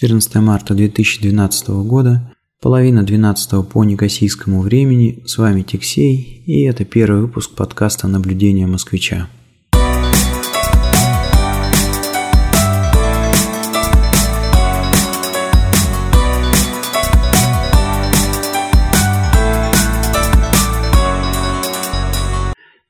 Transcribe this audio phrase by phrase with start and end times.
[0.00, 5.22] 14 марта 2012 года, половина 12 по некосийскому времени.
[5.26, 9.28] С вами Тексей, и это первый выпуск подкаста «Наблюдение москвича».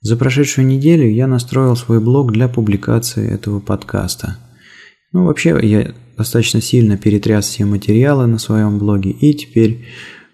[0.00, 4.36] За прошедшую неделю я настроил свой блог для публикации этого подкаста.
[5.12, 9.86] Ну, вообще, я достаточно сильно перетряс все материалы на своем блоге, и теперь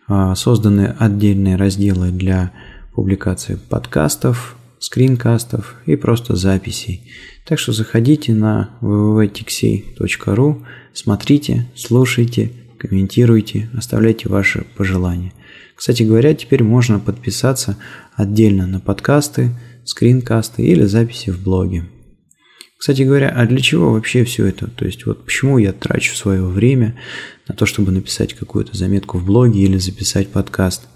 [0.09, 2.51] э, созданы отдельные разделы для
[2.92, 7.02] публикации подкастов, скринкастов и просто записей.
[7.47, 15.33] Так что заходите на www.tixey.ru, смотрите, слушайте, комментируйте, оставляйте ваши пожелания.
[15.77, 17.77] Кстати говоря, теперь можно подписаться
[18.16, 19.50] отдельно на подкасты,
[19.84, 21.84] скринкасты или записи в блоге.
[22.79, 24.69] Кстати говоря, а для чего вообще все это?
[24.69, 26.98] То есть вот почему я трачу свое время
[27.48, 30.87] на то, чтобы написать какую-то заметку в блоге или записать подкаст?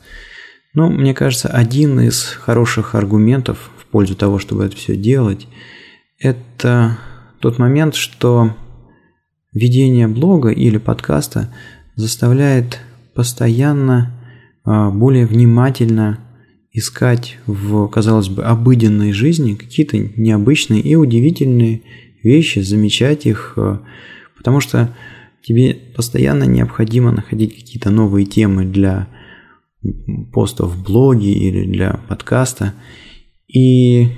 [0.75, 5.49] Ну, мне кажется, один из хороших аргументов в пользу того, чтобы это все делать,
[6.19, 6.99] это
[7.41, 8.55] тот момент, что
[9.53, 11.53] ведение блога или подкаста
[11.97, 12.79] заставляет
[13.15, 14.13] постоянно
[14.65, 16.21] а, более внимательно
[16.73, 21.83] искать в, казалось бы, обыденной жизни какие-то необычные и удивительные
[22.23, 23.81] вещи, замечать их, а,
[24.37, 24.95] потому что
[25.43, 29.09] тебе постоянно необходимо находить какие-то новые темы для
[30.33, 32.75] постов в блоге или для подкаста.
[33.49, 34.09] И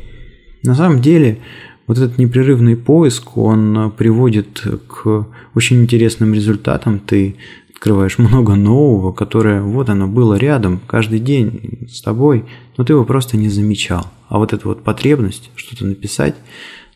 [0.62, 1.38] на самом деле
[1.86, 6.98] вот этот непрерывный поиск, он приводит к очень интересным результатам.
[6.98, 7.36] Ты
[7.82, 12.44] открываешь много нового, которое вот оно было рядом каждый день с тобой,
[12.76, 14.06] но ты его просто не замечал.
[14.28, 16.36] А вот эта вот потребность что-то написать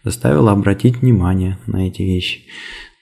[0.04, 2.42] заставила обратить внимание на эти вещи.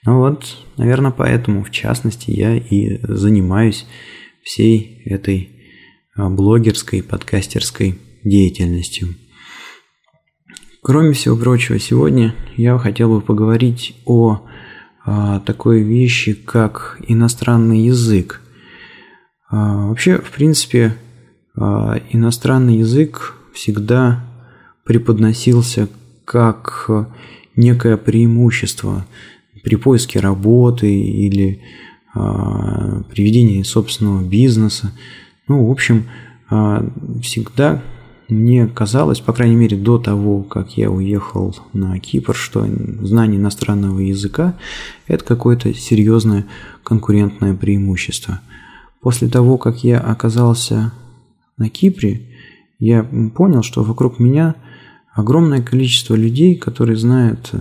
[0.03, 3.85] Ну вот, наверное, поэтому, в частности, я и занимаюсь
[4.41, 5.51] всей этой
[6.15, 9.09] а, блогерской, подкастерской деятельностью.
[10.81, 14.41] Кроме всего прочего, сегодня я хотел бы поговорить о
[15.45, 18.41] такой вещи, как иностранный язык.
[19.49, 20.95] А, вообще, в принципе,
[21.55, 24.23] а, иностранный язык всегда
[24.83, 25.87] преподносился
[26.25, 26.89] как
[27.55, 29.05] некое преимущество
[29.63, 31.61] при поиске работы или
[32.13, 34.91] при ведении собственного бизнеса.
[35.47, 36.05] Ну, в общем,
[37.21, 37.81] всегда
[38.27, 42.65] мне казалось, по крайней мере до того, как я уехал на Кипр, что
[43.01, 44.57] знание иностранного языка–
[45.07, 46.45] это какое-то серьезное
[46.83, 48.41] конкурентное преимущество.
[49.01, 50.91] После того, как я оказался
[51.57, 52.21] на Кипре,
[52.79, 54.55] я понял, что вокруг меня
[55.13, 57.51] огромное количество людей, которые знают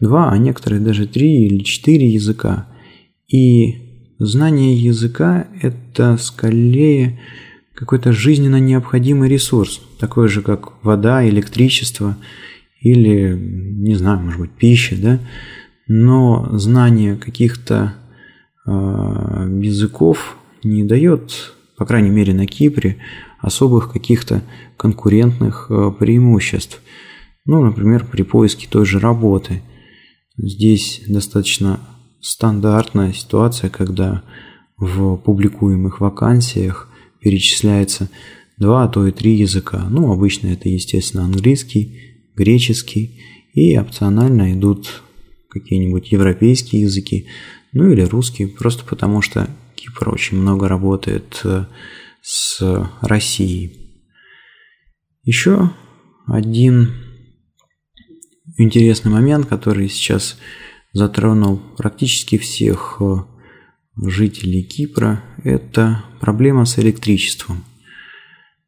[0.00, 2.68] два, а некоторые даже три или четыре языка.
[3.26, 7.18] И знание языка– это скорее
[7.80, 12.18] какой-то жизненно необходимый ресурс, такой же, как вода, электричество
[12.82, 15.18] или, не знаю, может быть, пища, да,
[15.88, 17.94] но знание каких-то
[18.66, 22.98] э, языков не дает, по крайней мере на Кипре,
[23.38, 24.42] особых каких-то
[24.76, 26.82] конкурентных э, преимуществ.
[27.46, 29.62] Ну, например, при поиске той же работы.
[30.36, 31.80] Здесь достаточно
[32.20, 34.22] стандартная ситуация, когда
[34.76, 36.89] в публикуемых вакансиях
[37.20, 38.10] перечисляется
[38.58, 39.86] два, а то и три языка.
[39.90, 43.20] Ну, обычно это, естественно, английский, греческий
[43.54, 45.02] и опционально идут
[45.48, 47.26] какие-нибудь европейские языки,
[47.72, 51.64] ну или русский, просто потому что Кипр очень много работает э,
[52.22, 52.60] с
[53.00, 53.76] Россией.
[55.24, 55.70] Еще
[56.26, 56.90] один
[58.58, 60.38] интересный момент, который сейчас
[60.92, 63.16] затронул практически всех э,
[64.08, 67.64] жителей Кипра– это проблема с электричеством.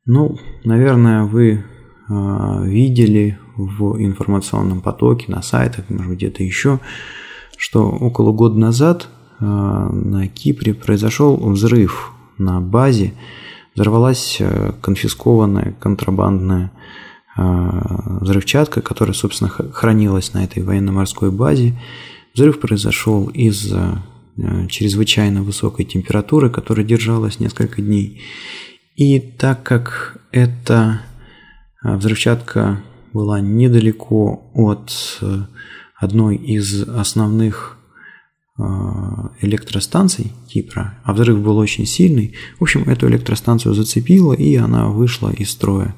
[0.05, 1.65] Ну, наверное, вы
[2.09, 6.81] э, видели в информационном потоке, на сайтах, может быть, где-то еще,
[7.57, 13.15] что около года назад э, на Кипре произошел взрыв на базе,
[13.75, 16.73] взорвалась э, конфискованная контрабандная
[17.35, 21.81] взрывчатка, которая, собственно, хранилась на этой военно-морской базе.
[22.35, 24.03] Взрыв произошел из-за
[24.69, 28.23] чрезвычайно высокой температуры, которая держалась несколько дней.
[28.97, 31.03] И так как эта
[31.85, 32.83] э, взрывчатка
[33.13, 35.43] была недалеко от э,
[35.99, 37.79] одной из основных
[39.41, 45.31] электростанций Кипра, а взрыв был очень сильный, в общем, эту электростанцию зацепило, и она вышла
[45.31, 45.97] из строя.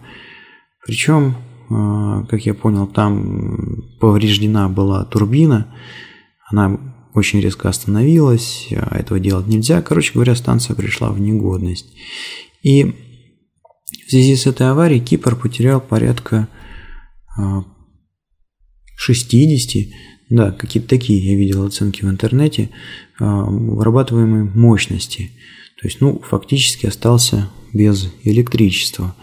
[0.86, 1.34] Причем,
[1.69, 5.75] как я понял, там повреждена была турбина,
[6.48, 6.78] она
[7.14, 9.81] очень резко остановилась, а этого делать нельзя.
[9.82, 11.87] Короче говоря, станция пришла в негодность.
[12.62, 12.84] И
[14.06, 16.49] в связи с этой аварией Кипр потерял порядка
[18.96, 19.87] 60,
[20.31, 22.70] да, какие-то такие я видел оценки в интернете,
[23.19, 25.31] вырабатываемой мощности.
[25.81, 29.14] То есть, ну, фактически остался без электричества.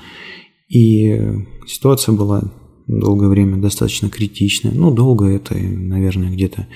[0.70, 1.20] И
[1.68, 2.44] ситуация была
[2.88, 4.74] долгое время достаточно критичная.
[4.74, 6.68] Ну, долго это, наверное, где-то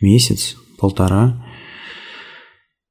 [0.00, 1.44] месяц, полтора.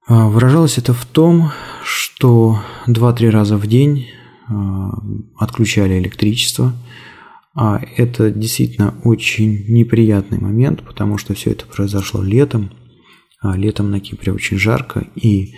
[0.08, 1.52] А, выражалось это в том,
[1.84, 4.08] что 2-3 раза в день
[4.48, 4.92] а,
[5.38, 6.74] отключали электричество.
[7.56, 12.72] А это действительно очень неприятный момент, потому что все это произошло летом.
[13.42, 15.56] А летом на Кипре очень жарко, и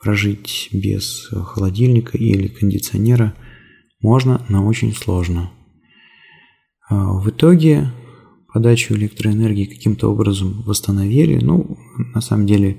[0.00, 3.34] прожить без холодильника или кондиционера
[4.00, 5.50] можно, но очень сложно.
[6.88, 7.90] А в итоге
[8.54, 11.44] подачу электроэнергии каким-то образом восстановили.
[11.44, 11.76] Ну,
[12.14, 12.78] на самом деле,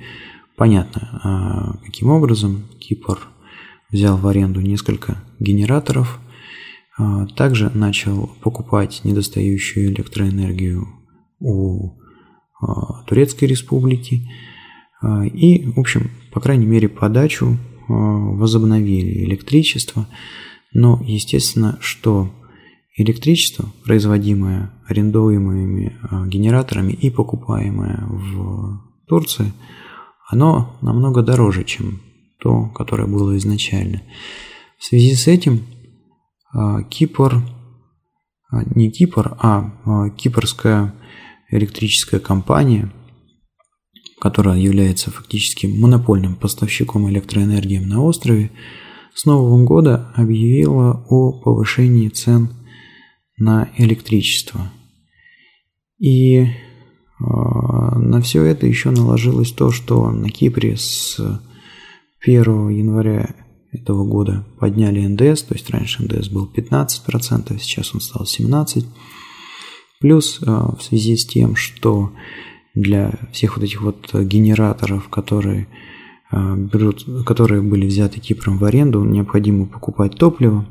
[0.55, 2.63] понятно, а каким образом.
[2.79, 3.19] Кипр
[3.91, 6.19] взял в аренду несколько генераторов,
[6.97, 10.87] а также начал покупать недостающую электроэнергию
[11.39, 11.97] у
[13.05, 14.29] Турецкой республики.
[15.33, 17.57] И, в общем, по крайней мере, подачу
[17.89, 20.07] возобновили электричество.
[20.73, 22.31] Но, естественно, что
[22.95, 29.51] электричество, производимое арендуемыми а, генераторами и покупаемое в Турции,
[30.27, 32.01] оно намного дороже, чем
[32.39, 34.01] то, которое было изначально.
[34.77, 35.63] В связи с этим
[36.53, 37.41] а, Кипр,
[38.51, 40.93] а, не Кипр, а кипрская
[41.51, 42.91] электрическая компания,
[44.19, 48.51] которая является фактически монопольным поставщиком электроэнергии на острове,
[49.13, 52.49] с Нового года объявила о повышении цен
[53.37, 54.71] на электричество.
[55.99, 56.47] И э,
[57.19, 61.19] на все это еще наложилось то, что на Кипре с
[62.21, 63.35] 1 января
[63.71, 68.85] этого года подняли НДС, то есть раньше НДС был 15%, сейчас он стал 17%.
[69.99, 72.11] Плюс э, в связи с тем, что
[72.73, 75.67] для всех вот этих вот генераторов, которые
[76.29, 80.65] берут, которые были взяты Кипром в аренду, необходимо покупать топливо,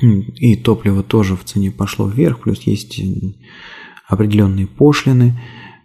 [0.00, 3.00] и топливо тоже в цене пошло вверх, плюс есть
[4.08, 5.38] определенные пошлины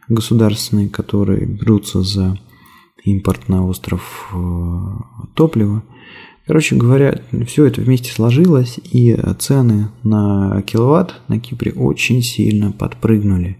[0.08, 2.38] государственные, которые берутся за
[3.04, 5.84] импорт на остров э, топлива.
[6.46, 13.58] Короче говоря, все это вместе сложилось, и цены на киловатт на Кипре очень сильно подпрыгнули.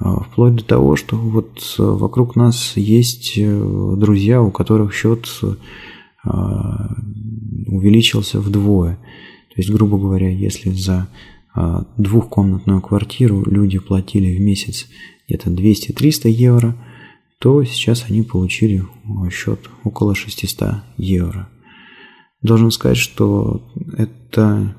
[0.00, 5.26] Э, вплоть до того, что вот вокруг нас есть э, друзья, у которых счет
[7.66, 8.98] увеличился вдвое.
[9.54, 11.08] То есть, грубо говоря, если за
[11.54, 14.88] а, двухкомнатную квартиру люди платили в месяц
[15.28, 16.76] где-то 200-300 евро,
[17.38, 21.48] то сейчас они получили а, счет около 600 евро.
[22.42, 24.76] Должен сказать, что это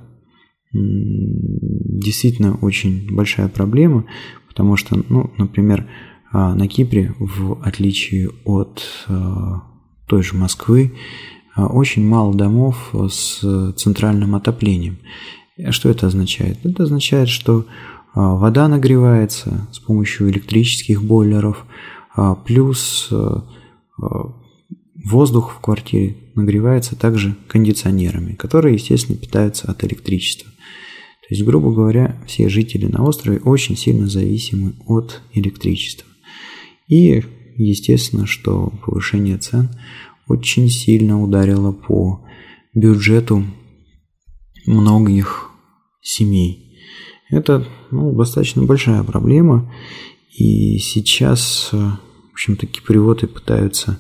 [0.74, 4.06] действительно очень большая проблема,
[4.50, 5.90] потому что, ну, например,
[6.34, 9.08] а, на Кипре, в отличие от
[10.08, 11.00] той же Москвы, а,
[11.56, 14.98] очень мало домов с центральным отоплением.
[15.70, 16.66] Что это означает?
[16.66, 17.66] Это означает, что
[18.14, 21.66] а, вода нагревается с помощью электрических бойлеров,
[22.14, 23.12] а, плюс
[25.06, 30.52] воздух в квартире нагревается также кондиционерами, которые, естественно, питаются от электричества.
[30.52, 36.08] То есть, грубо говоря, все жители на острове очень сильно зависимы от электричества.
[36.88, 37.24] И,
[37.58, 39.70] естественно, что повышение цен
[40.28, 42.26] очень сильно ударило по
[42.74, 43.44] бюджету
[44.66, 45.50] многих
[46.02, 46.80] семей.
[47.30, 49.72] Это ну, достаточно большая проблема,
[50.38, 52.00] и сейчас, в
[52.34, 54.00] общем-то, киприоты пытаются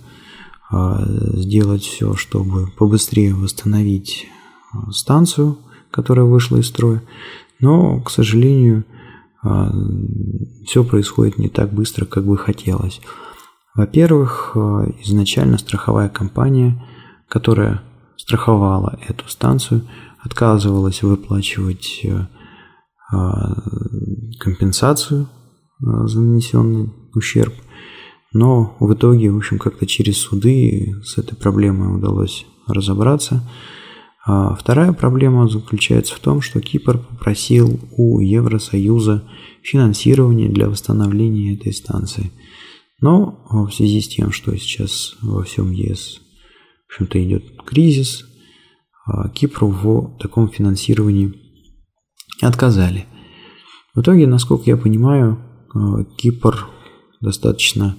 [0.69, 4.27] а, сделать все, чтобы побыстрее восстановить
[4.73, 5.57] а, станцию,
[5.91, 7.01] которая вышла из строя,
[7.59, 8.83] но, к сожалению,
[9.41, 9.71] а,
[10.65, 12.99] все происходит не так быстро, как бы хотелось.
[13.75, 16.81] Во-первых, э, изначально страховая компания,
[17.27, 17.81] которая
[18.15, 19.81] страховала эту станцию,
[20.23, 22.25] отказывалась выплачивать э,
[23.11, 23.61] а,
[24.39, 27.53] компенсацию э, за нанесенный ущерб.
[28.31, 33.47] Но в итоге, в общем, как-то через суды с этой проблемой удалось разобраться.
[34.25, 39.23] А вторая проблема заключается в том, что Кипр попросил у Евросоюза
[39.61, 42.31] финансирование для восстановления этой станции–
[43.05, 46.21] но в связи с тем, что сейчас во всем ЕС,
[46.87, 48.25] в общем-то, идет кризис,
[49.05, 51.35] а, Кипру в таком финансировании
[52.41, 53.05] отказали.
[53.93, 55.37] В итоге, насколько я понимаю,
[55.71, 56.67] а, Кипр
[57.21, 57.95] достаточно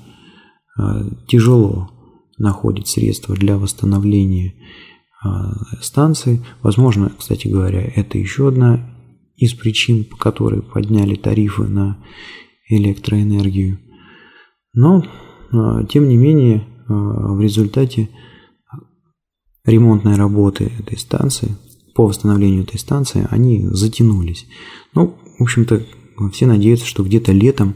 [1.27, 1.89] тяжело
[2.37, 4.55] находит средства для восстановления
[5.81, 6.45] станции.
[6.61, 8.95] Возможно, кстати говоря, это еще одна
[9.37, 12.05] из причин, по которой подняли тарифы на
[12.69, 13.79] электроэнергию.
[14.76, 15.02] Но,
[15.88, 18.11] тем не менее, в результате
[19.64, 21.56] ремонтной работы этой станции,
[21.95, 24.47] по восстановлению этой станции, они затянулись.
[24.95, 25.83] Ну, в общем-то,
[26.30, 27.75] все надеются, что где-то летом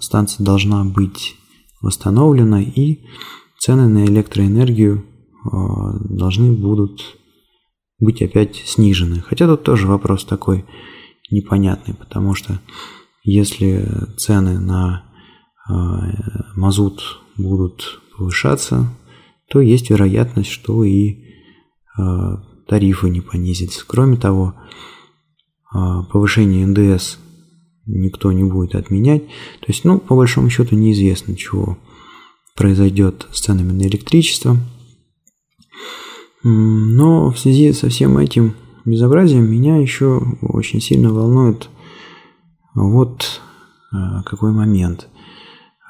[0.00, 1.36] станция должна быть
[1.80, 3.04] восстановлена и
[3.58, 5.04] цены на электроэнергию
[6.10, 7.00] должны будут
[8.00, 9.20] быть опять снижены.
[9.20, 10.64] Хотя тут тоже вопрос такой
[11.30, 12.60] непонятный, потому что
[13.22, 15.07] если цены на
[15.68, 18.88] мазут будут повышаться,
[19.48, 21.24] то есть вероятность, что и
[22.66, 23.84] тарифы не понизятся.
[23.86, 24.54] Кроме того,
[25.70, 27.18] повышение НДС
[27.86, 29.26] никто не будет отменять.
[29.26, 31.78] То есть, ну, по большому счету неизвестно, чего
[32.54, 34.56] произойдет с ценами на электричество.
[36.42, 41.68] Но в связи со всем этим безобразием меня еще очень сильно волнует
[42.74, 43.40] вот
[44.24, 45.08] какой момент.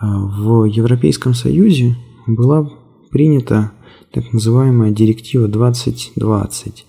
[0.01, 2.71] В Европейском Союзе была
[3.11, 3.73] принята
[4.13, 6.87] так называемая директива 2020,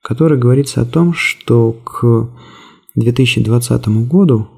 [0.00, 2.28] в которой говорится о том, что к
[2.96, 4.48] 2020 году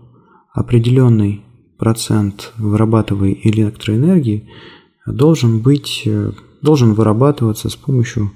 [0.52, 1.42] определенный
[1.78, 4.48] процент вырабатываемой электроэнергии
[5.06, 6.08] должен быть,
[6.62, 8.32] должен вырабатываться с помощью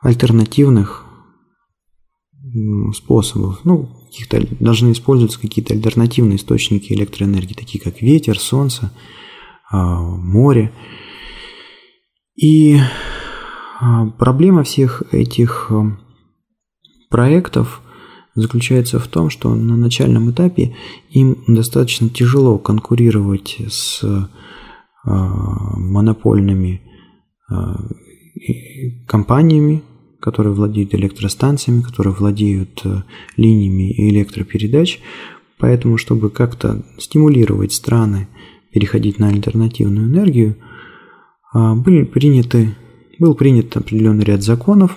[0.00, 1.04] альтернативных
[2.94, 3.60] способов.
[3.64, 8.92] Ну, каких-то должны использоваться какие-то альтернативные источники электроэнергии, такие как ветер, солнце,
[9.70, 10.72] а, море.
[12.34, 12.78] И
[13.80, 15.96] а, проблема всех этих а,
[17.08, 17.82] проектов
[18.34, 20.74] заключается в том, что на начальном этапе
[21.10, 24.02] им достаточно тяжело конкурировать с
[25.02, 26.82] монопольными
[29.08, 29.82] компаниями,
[30.20, 32.82] которые владеют электростанциями, которые владеют
[33.36, 35.00] линиями электропередач.
[35.58, 38.28] Поэтому, чтобы как-то стимулировать страны
[38.72, 40.56] переходить на альтернативную энергию–
[41.52, 42.76] а, были приняты,
[43.18, 44.96] был принят определенный ряд законов,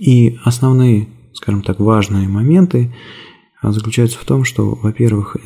[0.00, 2.94] и основные, скажем так, важные моменты
[3.62, 5.36] а, заключаются в том, что, во-первых,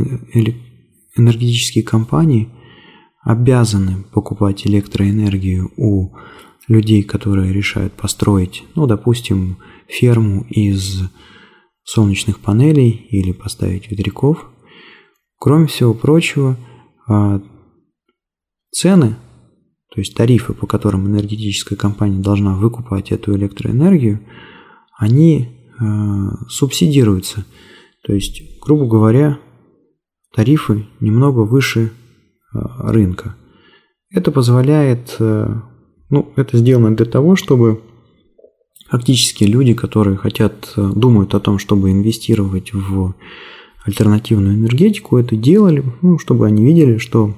[1.17, 2.49] энергетические компании
[3.23, 6.15] обязаны покупать электроэнергию у
[6.71, 9.59] людей, которые решают построить, ну, допустим,
[9.89, 11.03] ферму из
[11.85, 14.49] солнечных панелей или поставить ветряков.
[15.39, 16.57] Кроме всего прочего,
[17.07, 17.43] а,
[18.71, 19.17] цены
[19.91, 24.21] то есть тарифы, по которым энергетическая компания должна выкупать эту электроэнергию,
[24.97, 25.85] они э,
[26.49, 27.45] субсидируются.
[28.05, 29.41] То есть, грубо говоря,
[30.33, 33.35] тарифы немного выше э, рынка.
[34.11, 35.17] Это позволяет,
[36.11, 37.83] ну, это сделано для того, чтобы
[38.89, 43.15] фактически люди, которые хотят, э, думают о том, чтобы инвестировать в
[43.85, 47.35] альтернативную энергетику, это делали, ну, чтобы они видели, что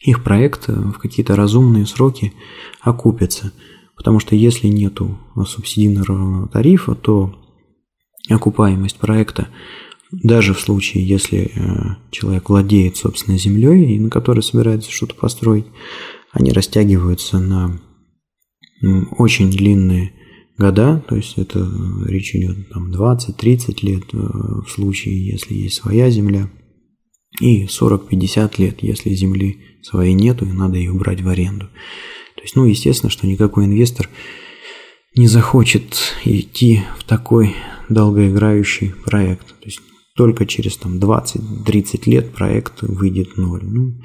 [0.00, 2.32] их проект э, в какие-то разумные сроки
[2.80, 3.52] окупится.
[3.94, 7.34] Потому что если нету субсидированного тарифа, то
[8.28, 9.48] окупаемость проекта,
[10.10, 15.66] даже в случае, если э, человек владеет собственной землей, на которой собирается что-то построить,
[16.32, 17.80] они растягиваются на
[19.18, 20.12] очень длинные
[20.58, 21.68] года, то есть это
[22.06, 26.50] речь идет там 20-30 лет э, в случае, если есть своя земля,
[27.40, 31.66] и 40-50 лет, если земли своей нету и надо ее брать в аренду.
[32.36, 34.08] То есть, ну, естественно, что никакой инвестор
[35.16, 37.54] не захочет идти в такой
[37.88, 39.48] долгоиграющий проект.
[39.48, 39.80] То есть
[40.16, 43.64] только через там 20-30 лет проект выйдет ноль.
[43.64, 44.00] Ну,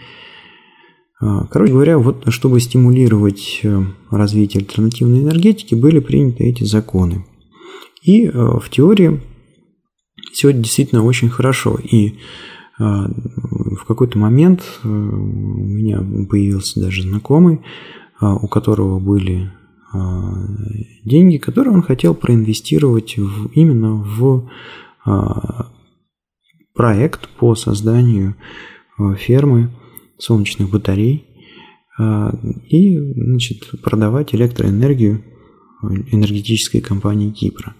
[1.19, 7.25] короче говоря, вот чтобы стимулировать э, развитие альтернативной энергетики, были приняты эти законы.
[8.03, 9.21] И э, в теории
[10.31, 11.77] все действительно очень хорошо.
[11.83, 12.15] И
[12.79, 17.61] а, в какой-то момент э, у меня появился даже знакомый,
[18.19, 19.51] а, у которого были
[19.93, 20.31] а,
[21.03, 24.49] деньги, которые он хотел проинвестировать в, именно в
[26.75, 28.35] проект по созданию
[29.17, 29.71] фермы
[30.17, 31.25] солнечных батарей
[32.69, 35.23] и значит, продавать электроэнергию
[36.11, 37.75] энергетической компании Кипра.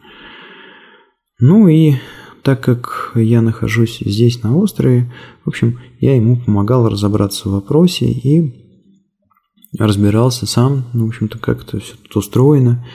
[1.39, 1.95] Ну и
[2.43, 5.11] так как я нахожусь здесь на острове,
[5.43, 8.67] в общем, я ему помогал разобраться в вопросе и
[9.77, 12.85] разбирался сам, ну, в общем-то, как это все тут устроено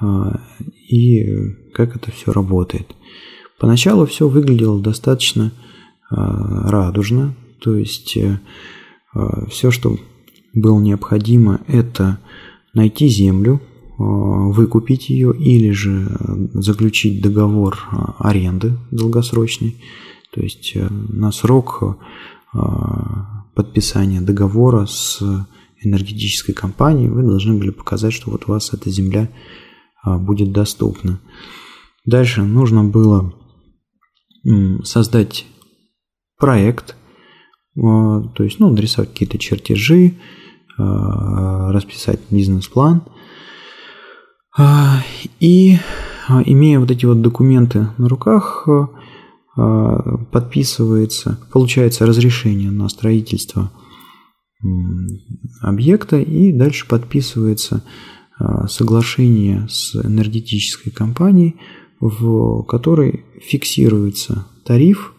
[0.00, 0.40] а,
[0.88, 1.24] и
[1.72, 2.94] как это все работает.
[3.58, 5.52] Поначалу все выглядело достаточно
[6.10, 8.16] а, радужно, то есть
[9.48, 9.96] все, что
[10.54, 12.18] было необходимо, это
[12.74, 13.60] найти землю,
[13.98, 16.16] выкупить ее или же
[16.54, 17.78] заключить договор
[18.18, 19.76] аренды долгосрочный,
[20.32, 21.98] то есть на срок
[23.54, 25.20] подписания договора с
[25.82, 29.28] энергетической компанией вы должны были показать, что вот у вас эта земля
[30.04, 31.20] будет доступна.
[32.06, 33.34] Дальше нужно было
[34.82, 35.44] создать
[36.38, 36.96] проект,
[37.80, 40.14] то есть ну, нарисовать какие-то чертежи,
[40.76, 43.02] расписать бизнес-план.
[45.40, 45.78] И
[46.44, 48.68] имея вот эти вот документы на руках,
[50.30, 53.70] подписывается, получается разрешение на строительство
[55.62, 57.82] объекта и дальше подписывается
[58.68, 61.56] соглашение с энергетической компанией,
[61.98, 65.14] в которой фиксируется тариф,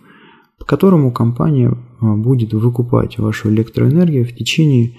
[0.72, 4.98] которому компания а, будет выкупать вашу электроэнергию в течение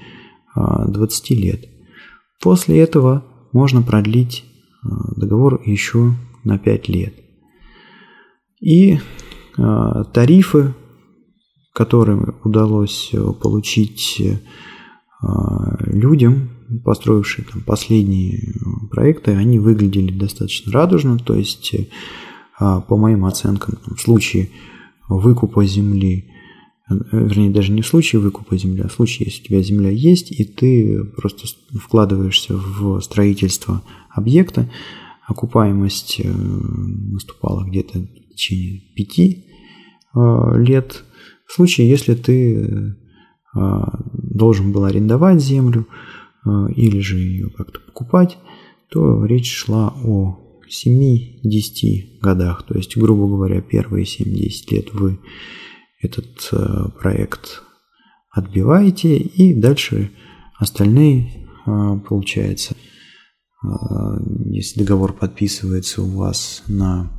[0.55, 1.65] 20 а, лет.
[2.43, 4.45] После этого можно продлить
[4.83, 6.13] а, договор еще
[6.45, 7.15] на 5 лет.
[8.61, 8.99] И
[10.13, 10.75] тарифы,
[11.73, 13.13] которые удалось
[13.43, 14.23] получить
[15.81, 16.51] людям,
[16.85, 21.87] построившие там последние э, проекты, они выглядели достаточно радужно, то есть э,
[22.59, 24.49] по моим оценкам, в случае
[25.19, 26.31] выкупа земли,
[26.89, 29.91] э, вернее, даже не в случае выкупа земли, а в случае, если у тебя земля
[29.91, 34.71] есть, и ты просто вкладываешься в строительство объекта,
[35.27, 39.47] окупаемость наступала где-то в течение пяти
[40.15, 41.05] лет.
[41.47, 42.97] В случае, если ты
[43.55, 45.87] должен был арендовать землю,
[46.45, 48.39] Э, или же ее как-то покупать,
[48.91, 50.39] то речь шла о
[50.73, 52.67] 7-10 годах.
[52.67, 55.21] То есть, грубо говоря, первые 7-10 лет вы
[56.01, 57.63] этот э, проект
[58.31, 60.11] отбиваете, и дальше
[60.59, 62.75] остальные, э, получается,
[64.47, 67.13] если договор подписывается у вас на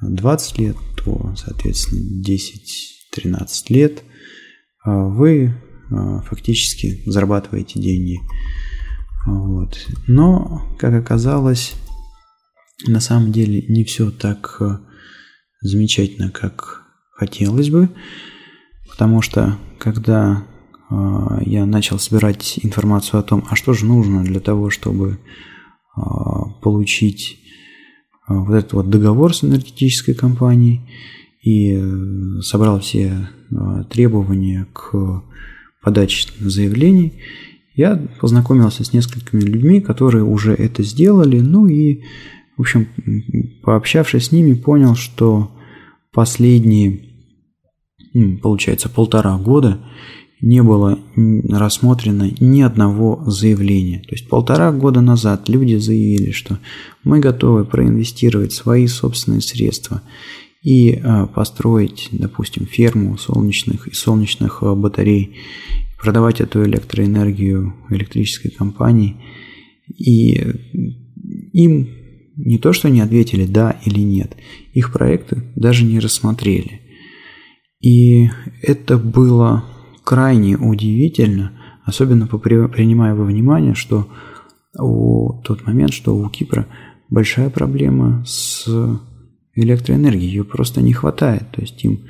[0.00, 4.02] 20 лет, то, соответственно, 10-13 лет
[4.84, 5.54] вы
[6.24, 8.18] фактически зарабатываете деньги.
[9.26, 9.78] Вот.
[10.06, 11.74] Но, как оказалось,
[12.86, 14.78] на самом деле не все так э,
[15.60, 17.88] замечательно, как хотелось бы,
[18.88, 20.44] потому что когда
[20.90, 25.18] а, я начал собирать информацию о том, а что же нужно для того, чтобы
[25.96, 27.38] а, получить
[28.26, 30.82] вот этот вот договор с энергетической компанией
[31.42, 33.30] и э, собрал все
[33.88, 35.22] требования к
[35.82, 37.22] подачи заявлений,
[37.74, 42.02] я познакомился с несколькими людьми, которые уже это сделали, ну и,
[42.58, 42.88] в общем,
[43.62, 45.56] пообщавшись с ними, понял, что
[46.12, 47.00] последние,
[48.42, 49.80] получается, полтора года
[50.40, 50.98] не было
[51.48, 54.00] рассмотрено ни одного заявления.
[54.00, 56.58] То есть полтора года назад люди заявили, что
[57.04, 60.02] мы готовы проинвестировать свои собственные средства
[60.62, 65.36] и а, построить, допустим, ферму солнечных и солнечных а, батарей,
[66.00, 69.16] продавать эту электроэнергию электрической компании.
[69.96, 70.44] И
[71.52, 71.88] им
[72.38, 74.36] не то, что не ответили да или нет,
[74.72, 76.80] их проекты даже не рассмотрели.
[77.80, 78.30] И
[78.62, 79.64] это было
[80.04, 81.52] крайне удивительно,
[81.84, 84.08] особенно принимая во внимание, что
[84.78, 86.66] у тот момент, что у Кипра
[87.10, 88.66] большая проблема с
[89.54, 91.50] электроэнергии, ее просто не хватает.
[91.52, 92.00] То есть им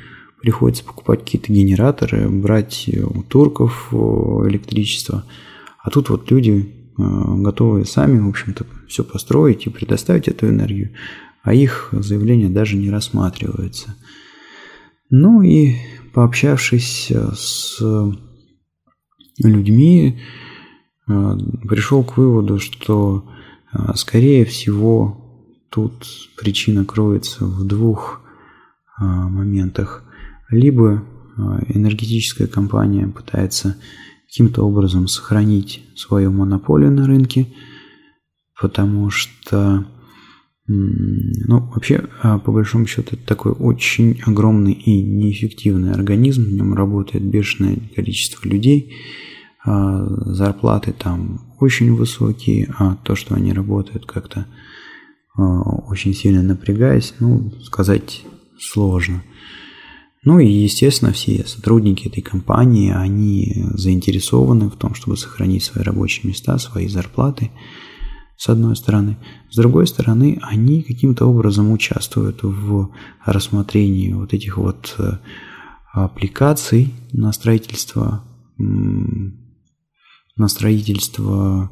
[0.41, 5.25] приходится покупать какие-то генераторы, брать у турков электричество.
[5.83, 10.91] А тут вот люди э, готовы сами, в общем-то, все построить и предоставить эту энергию,
[11.43, 13.95] а их заявление даже не рассматривается.
[15.09, 15.77] Ну и
[16.13, 17.81] пообщавшись с
[19.43, 20.21] людьми,
[21.07, 21.37] э,
[21.69, 23.25] пришел к выводу, что,
[23.73, 25.29] э, скорее всего,
[25.71, 26.07] Тут
[26.37, 28.23] причина кроется в двух
[28.99, 30.03] моментах.
[30.49, 31.05] Либо
[31.37, 33.77] энергетическая компания пытается
[34.29, 37.47] каким-то образом сохранить свою монополию на рынке,
[38.61, 39.87] потому что,
[40.67, 46.75] ну, вообще, а, по большому счету, это такой очень огромный и неэффективный организм, в нем
[46.75, 48.95] работает бешеное количество людей,
[49.65, 54.47] зарплаты там очень высокие, а то, что они работают как-то
[55.37, 58.25] а, очень сильно напрягаясь, ну, сказать
[58.59, 59.23] сложно.
[60.25, 66.29] Ну и, естественно, все сотрудники этой компании, они заинтересованы в том, чтобы сохранить свои рабочие
[66.29, 67.51] места, свои зарплаты,
[68.37, 69.17] с одной стороны.
[69.51, 72.93] С другой стороны, они каким-то образом участвуют в
[73.25, 75.19] рассмотрении вот этих вот э,
[75.93, 78.25] аппликаций на строительство,
[78.59, 81.71] на строительство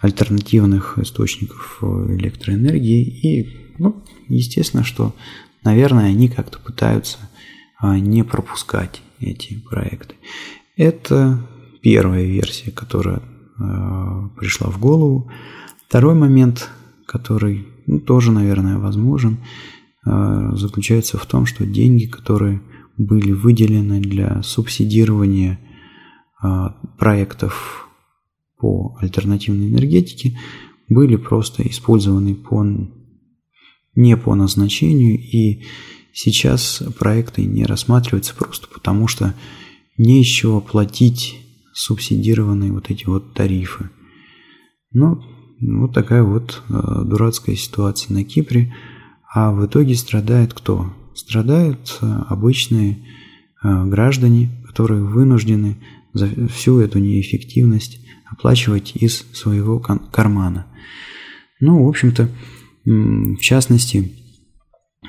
[0.00, 3.04] альтернативных источников электроэнергии.
[3.04, 5.14] И, ну, естественно, что,
[5.62, 7.18] наверное, они как-то пытаются
[7.82, 10.14] не пропускать эти проекты.
[10.76, 11.46] Это
[11.82, 15.30] первая версия, которая э, пришла в голову.
[15.88, 16.70] Второй момент,
[17.06, 19.38] который ну, тоже, наверное, возможен,
[20.06, 22.62] э, заключается в том, что деньги, которые
[22.96, 25.58] были выделены для субсидирования
[26.42, 26.48] э,
[26.98, 27.88] проектов
[28.58, 30.38] по альтернативной энергетике,
[30.88, 32.64] были просто использованы по,
[33.94, 35.64] не по назначению, и
[36.12, 39.34] сейчас проекты не рассматриваются просто потому, что
[39.96, 41.38] не из чего платить
[41.72, 43.90] субсидированные вот эти вот тарифы.
[44.92, 45.22] Ну,
[45.60, 48.74] вот такая вот э, дурацкая ситуация на Кипре.
[49.32, 50.92] А в итоге страдает кто?
[51.14, 53.06] Страдают э, обычные
[53.62, 55.78] э, граждане, которые вынуждены
[56.12, 60.66] за всю эту неэффективность оплачивать из своего кармана.
[61.60, 62.28] Ну, в общем-то,
[62.84, 64.12] в частности,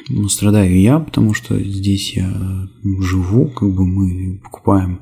[0.09, 5.01] ну, страдаю я, потому что здесь я живу, как бы мы покупаем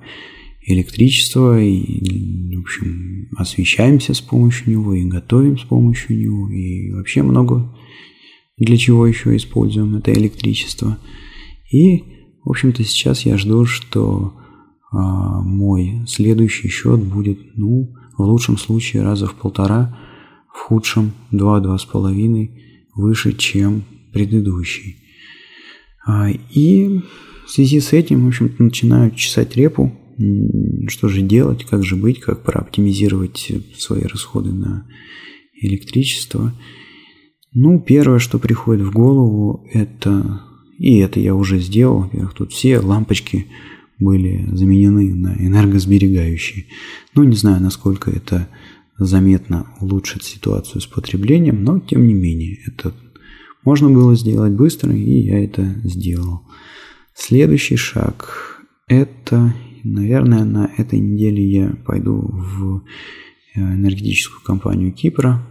[0.63, 7.23] электричество и, в общем, освещаемся с помощью него и готовим с помощью него и вообще
[7.23, 7.75] много
[8.57, 10.99] для чего еще используем это электричество.
[11.71, 12.03] И,
[12.43, 14.35] в общем-то, сейчас я жду, что
[14.91, 19.97] а, мой следующий счет будет, ну, в лучшем случае раза в полтора,
[20.53, 22.61] в худшем два-два с половиной
[22.93, 24.97] выше, чем предыдущий.
[26.05, 27.01] А, и
[27.45, 29.93] в связи с этим, в общем-то, начинаю чесать репу,
[30.87, 34.87] что же делать, как же быть, как прооптимизировать свои расходы на
[35.59, 36.53] электричество.
[37.53, 40.41] Ну, первое, что приходит в голову, это,
[40.77, 43.47] и это я уже сделал, во-первых, тут все лампочки
[43.99, 46.65] были заменены на энергосберегающие.
[47.13, 48.47] Ну, не знаю, насколько это
[48.97, 52.93] заметно улучшит ситуацию с потреблением, но тем не менее, это
[53.63, 56.41] можно было сделать быстро, и я это сделал.
[57.13, 62.83] Следующий шаг– это Наверное, на этой неделе я пойду в
[63.55, 65.41] э, энергетическую компанию Кипра.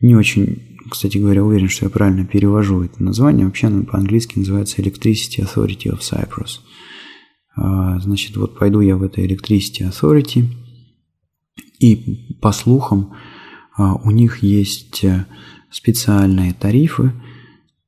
[0.00, 3.46] Не очень, кстати говоря, уверен, что я правильно перевожу это название.
[3.46, 6.60] Вообще оно по-английски называется Electricity Authority of Cyprus.
[7.54, 10.44] А, значит, вот пойду я в это Electricity Authority.
[11.78, 13.14] И по слухам,
[13.76, 15.26] а, у них есть э,
[15.72, 17.12] специальные тарифы.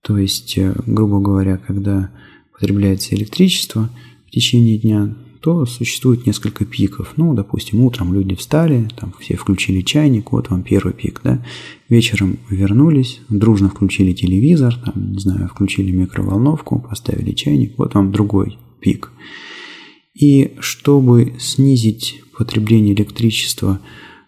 [0.02, 2.10] То есть, э, грубо говоря, когда
[2.52, 3.90] потребляется электричество
[4.26, 7.12] в течение дня, то существует несколько пиков.
[7.16, 11.44] Ну, допустим, утром люди встали, там все включили чайник, вот вам первый пик, да.
[11.90, 18.56] Вечером вернулись, дружно включили телевизор, там, не знаю, включили микроволновку, поставили чайник, вот вам другой
[18.80, 19.12] пик.
[20.14, 23.80] И чтобы снизить потребление электричества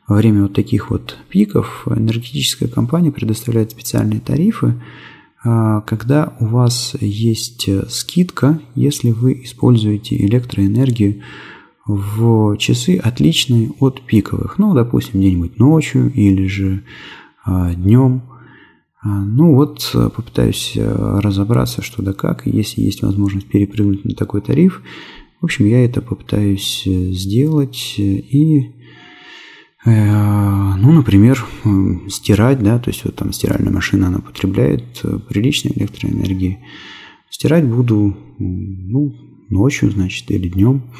[0.08, 4.80] во время вот таких вот пиков, энергетическая компания предоставляет специальные тарифы,
[5.44, 11.22] а, когда у вас есть э, скидка, если вы используете электроэнергию
[11.86, 14.58] в часы отличные от пиковых.
[14.58, 16.82] Ну, допустим, где-нибудь ночью или же
[17.44, 18.22] а, днем.
[19.02, 24.14] А, ну вот, э, попытаюсь э, разобраться, что да как, если есть возможность перепрыгнуть на
[24.14, 24.82] такой тариф.
[25.40, 28.75] В общем, я это попытаюсь сделать и Э,
[29.86, 31.46] ну, например,
[32.08, 36.58] стирать, да, то есть вот там стиральная машина, она потребляет э, приличной электроэнергии.
[37.30, 39.14] Стирать буду, ну,
[39.48, 40.90] ночью, значит, или днем.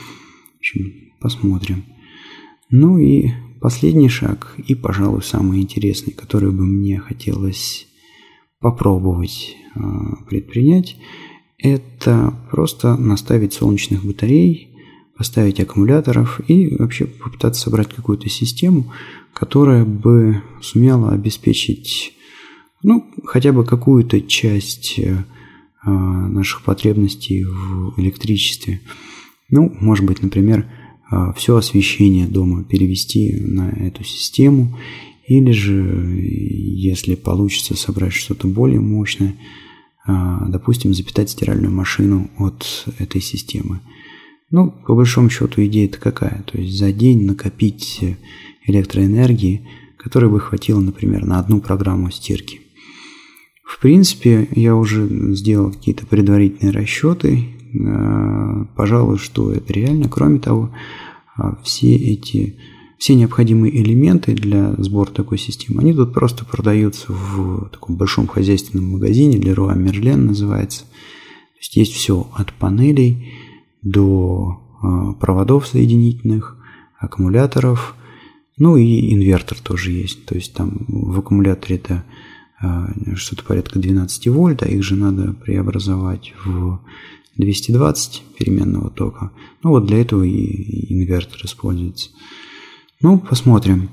[0.55, 1.85] В общем, посмотрим.
[2.71, 7.89] Ну и последний шаг, и, пожалуй, самый интересный, который бы мне хотелось
[8.61, 9.81] попробовать э,
[10.29, 10.97] предпринять,
[11.59, 14.76] это просто наставить солнечных батарей
[15.17, 18.93] поставить аккумуляторов и вообще попытаться собрать какую-то систему,
[19.33, 22.17] которая бы сумела обеспечить
[22.83, 25.19] ну, хотя бы какую-то часть э,
[25.85, 28.81] наших потребностей в электричестве.
[29.51, 30.67] Ну, может быть, например,
[31.11, 34.79] э, все освещение дома перевести на эту систему,
[35.27, 39.35] или же, если получится собрать что-то более мощное,
[40.07, 40.13] э,
[40.49, 43.81] допустим, запитать стиральную машину от этой системы.
[44.57, 46.43] Ну, по большому счету идея-то какая?
[46.51, 48.01] То есть за день накопить
[48.67, 52.63] электроэнергии, которой бы хватило, например, на одну программу стирки.
[53.63, 57.45] В принципе, я уже сделал какие-то предварительные расчеты.
[57.75, 60.09] Э, пожалуй, что это реально.
[60.09, 60.71] Кроме того,
[61.37, 62.57] э, все эти
[62.97, 68.93] все необходимые элементы для сбора такой системы, они тут просто продаются в таком большом хозяйственном
[68.93, 70.85] магазине, Leroy Merlin называется.
[70.85, 73.35] То есть есть все от панелей
[73.87, 76.57] до проводов соединительных,
[76.99, 77.95] аккумуляторов,
[78.59, 80.27] ну и инвертор тоже есть.
[80.27, 82.05] То есть там в аккумуляторе это
[83.15, 86.81] что-то порядка 12 вольт, а их же надо преобразовать в
[87.37, 89.31] 220 переменного тока.
[89.63, 92.11] Ну вот для этого и инвертор используется.
[93.03, 93.91] Ну, посмотрим.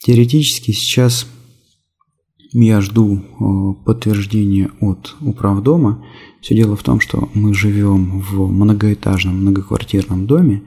[0.00, 1.26] Теоретически сейчас
[2.62, 6.04] я жду э, подтверждения от управдома.
[6.40, 10.62] Все дело в том, что мы живем в многоэтажном многоквартирном доме,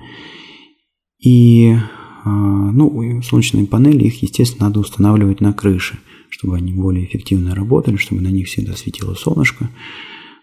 [1.19, 1.79] и э,
[2.25, 8.21] ну, солнечные панели, их, естественно, надо устанавливать на крыше, чтобы они более эффективно работали, чтобы
[8.21, 9.69] на них всегда светило солнышко.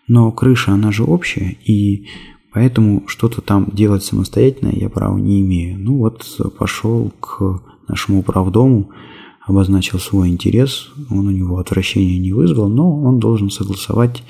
[0.08, 2.06] Но крыша, она же общая, и
[2.52, 5.78] поэтому что-то там делать самостоятельно я права не имею.
[5.78, 6.24] Ну вот
[6.58, 8.90] пошел к нашему управдому,
[9.46, 14.22] обозначил свой интерес, он у него отвращения не вызвал, но он должен согласовать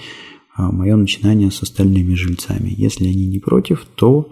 [0.57, 2.73] а, мое начинание с остальными жильцами.
[2.77, 4.29] Если они не против, то,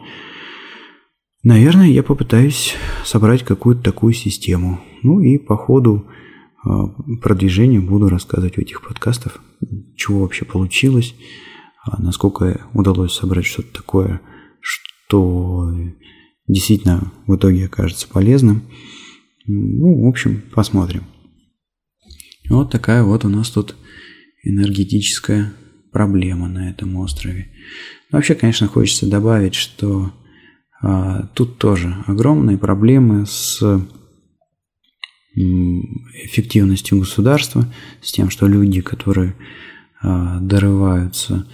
[1.43, 4.81] наверное, я попытаюсь собрать какую-то такую систему.
[5.03, 6.07] Ну и по ходу
[6.65, 6.89] а,
[7.21, 9.41] продвижения буду рассказывать в этих подкастах,
[9.97, 11.15] чего вообще получилось,
[11.85, 14.21] а, насколько удалось собрать что-то такое,
[14.61, 15.73] что
[16.49, 18.63] действительно в итоге окажется полезным.
[19.47, 21.05] Ну, в общем, посмотрим.
[22.49, 23.77] Вот такая вот у нас тут
[24.45, 25.53] энергетическая
[25.93, 27.49] проблема на этом острове.
[28.11, 30.13] вообще, конечно, хочется добавить, что
[30.81, 33.63] а, тут тоже огромные проблемы с
[35.35, 39.35] эффективностью государства, с тем, что люди, которые
[40.01, 41.47] а, дорываются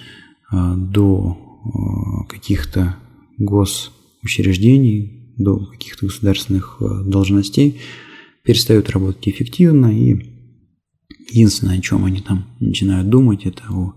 [0.51, 2.97] а, до а, каких-то
[3.37, 7.81] госучреждений, до каких-то государственных э, должностей,
[8.43, 10.39] перестают работать эффективно, и
[11.31, 13.95] единственное, о чем они там начинают думать, это о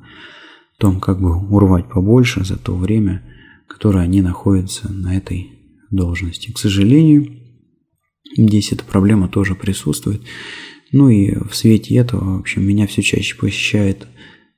[0.77, 3.23] том, как бы урвать побольше за то время,
[3.67, 5.51] которое они находятся на этой
[5.89, 6.51] должности.
[6.51, 7.27] К сожалению,
[8.35, 10.21] здесь эта проблема тоже присутствует.
[10.91, 14.07] Ну и в свете этого, в общем, меня все чаще посещает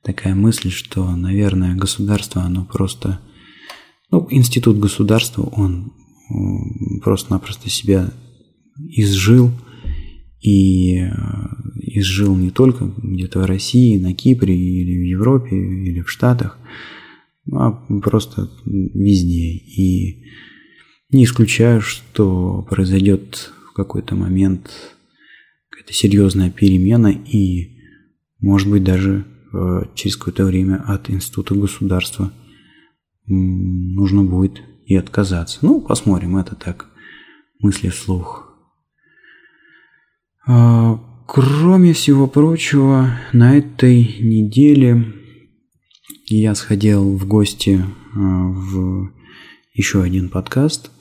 [0.01, 3.19] такая мысль, что, наверное, государство, оно просто...
[4.11, 5.93] Ну, институт государства, он
[7.01, 8.11] просто-напросто себя
[8.89, 9.51] изжил
[10.41, 11.11] и э,
[11.77, 16.59] изжил не только где-то в России, на Кипре или в Европе или в Штатах,
[17.51, 19.55] а просто везде.
[19.55, 20.23] И
[21.11, 24.71] не исключаю, что произойдет в какой-то момент
[25.69, 27.77] какая-то серьезная перемена и,
[28.39, 32.33] может быть, даже э, через какое-то время от института государства
[33.27, 35.59] нужно будет и отказаться.
[35.61, 36.87] Ну, посмотрим, это так,
[37.59, 38.49] мысли вслух.
[40.45, 45.05] А, кроме всего прочего, на этой неделе
[46.27, 47.81] я сходил в гости
[48.15, 49.11] а, в
[49.73, 50.91] еще один подкаст.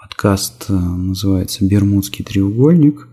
[0.00, 3.08] Подкаст а, называется «Бермудский треугольник».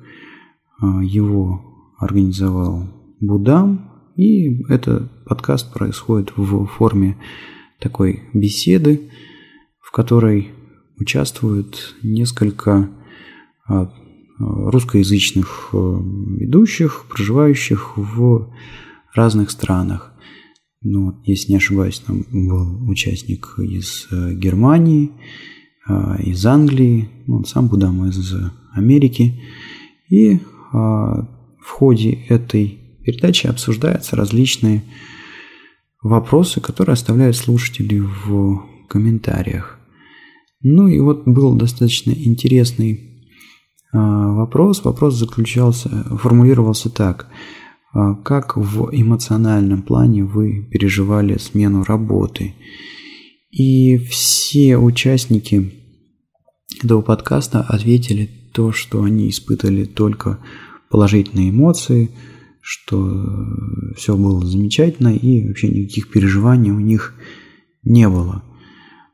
[1.04, 7.18] Его организовал Будам, и этот подкаст происходит в форме
[7.80, 9.12] такой беседы,
[9.92, 10.52] в которой
[10.98, 12.90] участвуют несколько
[13.68, 13.92] а,
[14.40, 15.78] русскоязычных э,
[16.38, 18.54] ведущих, проживающих в
[19.14, 20.14] разных странах.
[20.82, 25.12] Ну, если не ошибаюсь, там был участник из э, Германии,
[25.86, 28.34] а, из Англии, ну, сам Будам из
[28.74, 29.42] Америки.
[30.10, 30.40] И
[30.72, 31.28] а,
[31.60, 34.84] в ходе этой передачи обсуждаются различные
[36.02, 39.81] вопросы, которые оставляют слушатели в комментариях.
[40.64, 43.12] Ну и вот был достаточно интересный
[43.92, 44.84] а, вопрос.
[44.84, 47.28] Вопрос заключался, формулировался так.
[47.94, 52.54] А, как в эмоциональном плане вы переживали смену работы?
[53.50, 55.74] И все участники
[56.84, 60.40] этого подкаста ответили то, что они испытывали только
[60.90, 62.12] положительные эмоции,
[62.62, 63.26] что
[63.98, 67.16] все было замечательно и вообще никаких переживаний у них
[67.84, 68.44] не было.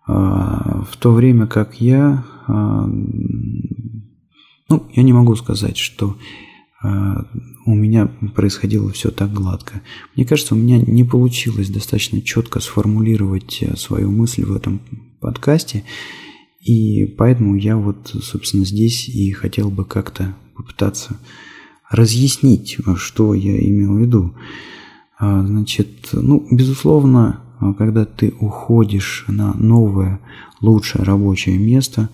[0.08, 2.88] А, в то время как я, а,
[4.70, 6.16] ну, я не могу сказать, что
[6.82, 7.26] а,
[7.66, 9.82] у меня происходило все так гладко.
[10.16, 14.80] Мне кажется, у меня не получилось достаточно четко сформулировать свою мысль в этом
[15.20, 15.84] подкасте,
[16.62, 21.18] и поэтому я вот, собственно, здесь и хотел бы как-то попытаться
[21.90, 24.36] разъяснить, что я имел в виду.
[25.20, 27.42] Значит, ну, безусловно,
[27.78, 30.20] когда ты уходишь на новое,
[30.62, 32.10] лучшее рабочее место,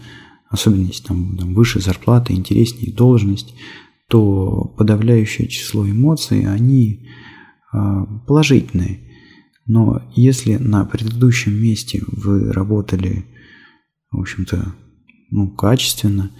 [0.50, 3.54] особенно если там, там выше зарплата, интереснее должность,
[4.08, 7.08] то подавляющее число эмоций, они
[7.72, 9.00] а, положительные.
[9.66, 13.26] Но если на предыдущем месте вы работали,
[14.12, 14.76] в общем-то,
[15.32, 16.32] ну, качественно,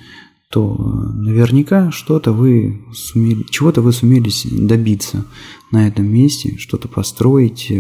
[0.54, 0.76] то
[1.16, 5.26] наверняка что-то вы сумели, чего-то вы сумели добиться
[5.72, 7.74] на этом месте, что-то построить,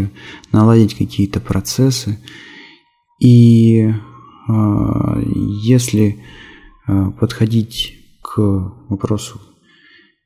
[0.51, 2.17] наладить какие-то процессы.
[3.19, 3.93] И э,
[5.61, 6.17] если
[6.87, 8.39] э, подходить к
[8.89, 9.39] вопросу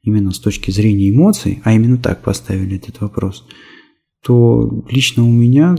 [0.02, 3.46] именно с точки зрения эмоций, а именно так поставили этот вопрос,
[4.24, 5.76] то лично у меня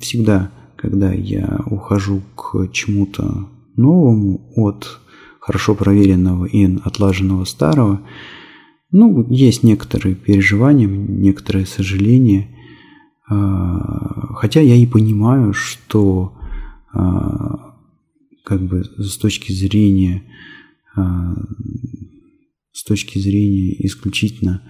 [0.00, 5.00] всегда, когда я ухожу к чему-то новому от
[5.48, 8.02] хорошо проверенного и отлаженного старого,
[8.90, 12.48] ну, есть некоторые переживания, некоторые сожаления,
[13.26, 16.34] а, хотя я и понимаю, что
[16.92, 17.76] а,
[18.44, 20.22] как бы с точки зрения
[20.94, 21.34] а,
[22.72, 24.62] с точки зрения исключительно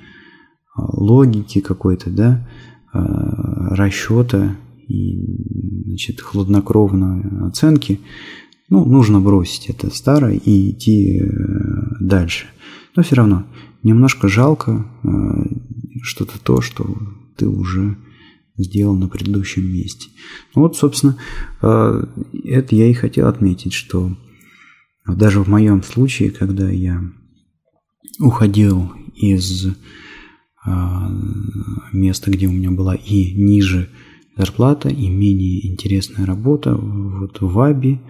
[0.76, 2.48] логики какой-то, да,
[2.92, 7.98] расчета и значит, хладнокровной оценки,
[8.68, 11.26] ну, нужно бросить это старое и идти э,
[12.00, 12.46] дальше.
[12.94, 13.46] Но все равно
[13.82, 15.08] немножко жалко э,
[16.02, 16.96] что-то то, что
[17.36, 17.96] ты уже
[18.56, 20.10] сделал на предыдущем месте.
[20.54, 21.16] Ну вот, собственно,
[21.62, 22.04] э,
[22.44, 24.14] это я и хотел отметить, что
[25.06, 27.02] даже в моем случае, когда я
[28.20, 29.66] уходил из
[31.92, 33.88] места, где у меня была и ниже
[34.36, 38.00] зарплата, и менее интересная работа, вот в АБИ,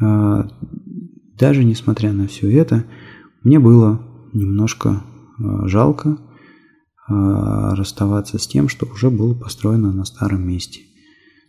[0.00, 2.84] даже несмотря на все это,
[3.42, 4.02] мне было
[4.34, 5.02] немножко
[5.38, 6.18] а, жалко
[7.08, 10.82] а, расставаться с тем, что уже было построено на старом месте.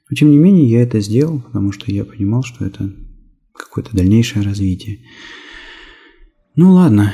[0.10, 2.90] Но тем не менее я это сделал, потому что я понимал, что это
[3.54, 5.00] какое-то дальнейшее развитие.
[6.56, 7.14] Ну ладно,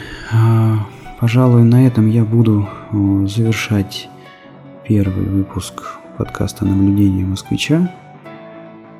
[1.19, 4.09] пожалуй, на этом я буду завершать
[4.87, 5.83] первый выпуск
[6.17, 7.93] подкаста «Наблюдение москвича».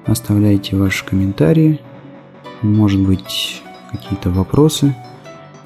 [0.05, 1.79] Оставляйте ваши комментарии–
[2.61, 4.95] может быть, какие-то вопросы.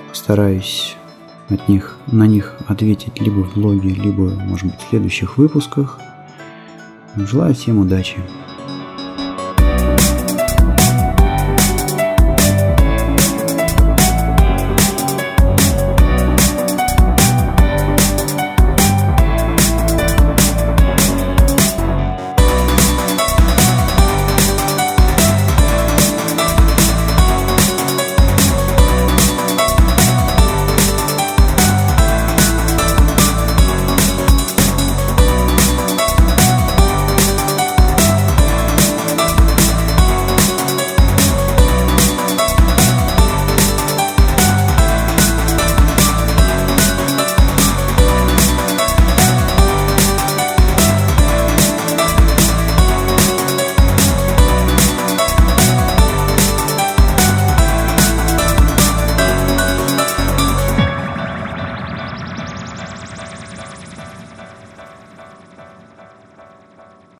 [0.10, 0.96] Постараюсь
[1.50, 6.00] от них, на них ответить либо в блоге, либо, может быть, в следующих выпусках.
[7.16, 8.18] Желаю всем удачи!